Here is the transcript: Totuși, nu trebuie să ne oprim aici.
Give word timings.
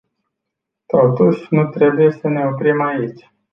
Totuși, 0.85 1.47
nu 1.49 1.69
trebuie 1.69 2.11
să 2.11 2.27
ne 2.27 2.45
oprim 2.45 2.81
aici. 2.81 3.29